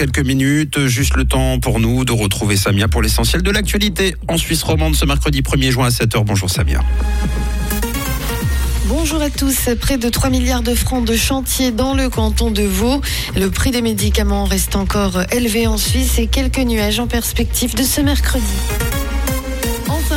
[0.00, 4.38] Quelques minutes, juste le temps pour nous de retrouver Samia pour l'essentiel de l'actualité en
[4.38, 6.24] Suisse romande ce mercredi 1er juin à 7h.
[6.24, 6.80] Bonjour Samia.
[8.86, 9.68] Bonjour à tous.
[9.78, 13.02] Près de 3 milliards de francs de chantier dans le canton de Vaud.
[13.36, 17.82] Le prix des médicaments reste encore élevé en Suisse et quelques nuages en perspective de
[17.82, 18.46] ce mercredi.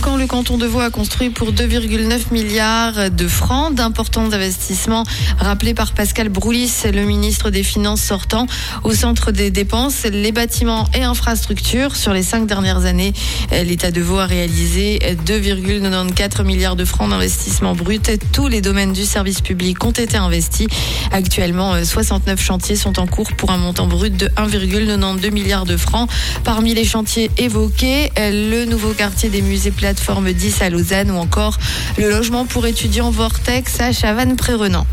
[0.00, 5.04] Quand le canton de Vaud a construit pour 2,9 milliards de francs d'importants investissements
[5.38, 8.46] rappelés par Pascal Broulis, le ministre des Finances sortant.
[8.82, 11.96] Au centre des dépenses, les bâtiments et infrastructures.
[11.96, 13.12] Sur les cinq dernières années,
[13.52, 18.10] l'État de Vaud a réalisé 2,94 milliards de francs d'investissement brut.
[18.32, 20.66] Tous les domaines du service public ont été investis.
[21.12, 26.08] Actuellement, 69 chantiers sont en cours pour un montant brut de 1,92 milliards de francs.
[26.42, 31.58] Parmi les chantiers évoqués, le nouveau quartier des musées plateforme 10 à Lausanne ou encore
[31.98, 34.86] le logement pour étudiants Vortex à Chavannes-Prérenant.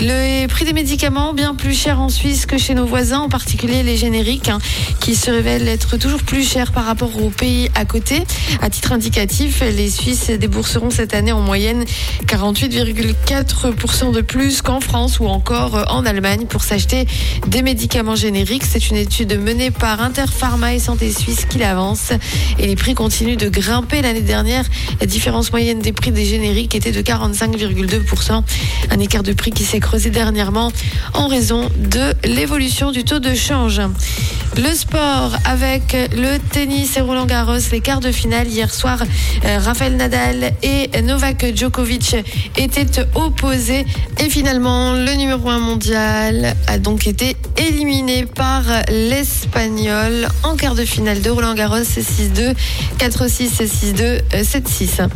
[0.00, 3.82] Le prix des médicaments bien plus cher en Suisse que chez nos voisins, en particulier
[3.82, 4.58] les génériques, hein,
[5.00, 8.24] qui se révèlent être toujours plus chers par rapport aux pays à côté.
[8.60, 11.84] À titre indicatif, les Suisses débourseront cette année en moyenne
[12.26, 17.06] 48,4% de plus qu'en France ou encore en Allemagne pour s'acheter
[17.46, 18.64] des médicaments génériques.
[18.64, 22.12] C'est une étude menée par Interpharma et Santé Suisse qui l'avance.
[22.58, 24.64] Et les prix continuent de grimper l'année dernière.
[25.00, 28.42] La différence moyenne des prix des génériques était de 45,2%.
[28.90, 30.72] Un écart de prix qui s'est creusé dernièrement
[31.12, 33.82] en raison de l'évolution du taux de change.
[34.56, 39.02] Le sport avec le tennis et Roland Garros, les quarts de finale hier soir,
[39.44, 42.16] euh, Rafael Nadal et Novak Djokovic
[42.56, 43.84] étaient opposés
[44.18, 48.62] et finalement le numéro 1 mondial a donc été éliminé par
[50.42, 52.54] en quart de finale de Roland Garros 6-2,
[52.98, 55.08] 4-6, 6-2, 7-6.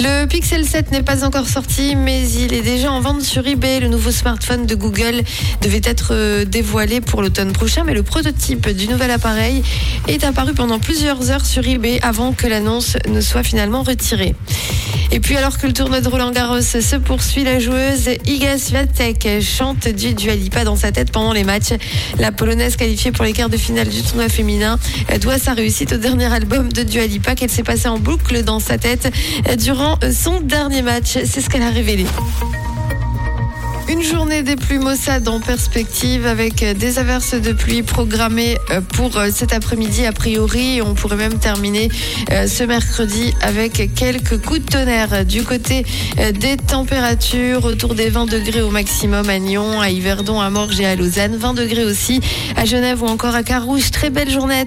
[0.00, 3.78] Le Pixel 7 n'est pas encore sorti, mais il est déjà en vente sur eBay.
[3.78, 5.22] Le nouveau smartphone de Google
[5.62, 9.62] devait être euh, dévoilé pour l'automne prochain, mais le prototype du nouvel appareil
[10.08, 14.34] est apparu pendant plusieurs heures sur eBay avant que l'annonce ne soit finalement retirée.
[15.10, 19.40] Et puis alors que le tournoi de Roland Garros se poursuit, la joueuse Iga Swiatek
[19.40, 21.72] chante du Dualipa dans sa tête pendant les matchs.
[22.18, 24.78] La polonaise qualifiée pour les quarts de finale du tournoi féminin
[25.20, 28.76] doit sa réussite au dernier album de Dualipa qu'elle s'est passée en boucle dans sa
[28.76, 29.10] tête
[29.58, 31.18] durant son dernier match.
[31.24, 32.04] C'est ce qu'elle a révélé.
[33.88, 39.16] Une journée des pluies maussades en perspective avec des averses de pluie programmées euh, pour
[39.16, 40.82] euh, cet après-midi a priori.
[40.82, 41.88] On pourrait même terminer
[42.30, 45.86] euh, ce mercredi avec quelques coups de tonnerre du côté
[46.34, 50.86] des températures autour des 20 degrés au maximum à Nyon, à Yverdon, à Morges et
[50.86, 51.36] à Lausanne.
[51.36, 52.20] 20 degrés aussi
[52.56, 53.90] à Genève ou encore à Carouge.
[53.90, 54.66] Très belle journée à tous.